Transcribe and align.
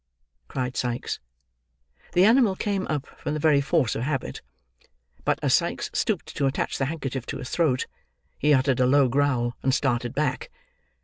cried 0.47 0.75
Sikes. 0.75 1.19
The 2.13 2.25
animal 2.25 2.55
came 2.55 2.87
up 2.87 3.05
from 3.19 3.35
the 3.35 3.39
very 3.39 3.61
force 3.61 3.93
of 3.95 4.01
habit; 4.01 4.41
but 5.25 5.37
as 5.43 5.53
Sikes 5.53 5.91
stooped 5.93 6.35
to 6.37 6.47
attach 6.47 6.79
the 6.79 6.85
handkerchief 6.85 7.27
to 7.27 7.37
his 7.37 7.51
throat, 7.51 7.85
he 8.39 8.51
uttered 8.51 8.79
a 8.79 8.87
low 8.87 9.07
growl 9.09 9.55
and 9.61 9.75
started 9.75 10.15
back. 10.15 10.49